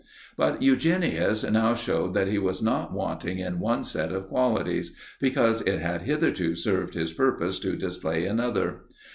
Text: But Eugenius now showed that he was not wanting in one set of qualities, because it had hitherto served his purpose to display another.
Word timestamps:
But 0.35 0.63
Eugenius 0.63 1.43
now 1.43 1.75
showed 1.75 2.15
that 2.15 2.27
he 2.27 2.39
was 2.39 2.59
not 2.59 2.91
wanting 2.91 3.37
in 3.37 3.59
one 3.59 3.83
set 3.83 4.11
of 4.11 4.29
qualities, 4.29 4.93
because 5.19 5.61
it 5.61 5.77
had 5.79 6.01
hitherto 6.01 6.55
served 6.55 6.95
his 6.95 7.13
purpose 7.13 7.59
to 7.59 7.75
display 7.75 8.25
another. 8.25 8.79